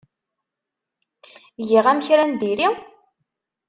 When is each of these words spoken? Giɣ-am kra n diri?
Giɣ-am 1.67 1.99
kra 2.05 2.25
n 2.25 2.33
diri? 2.41 2.69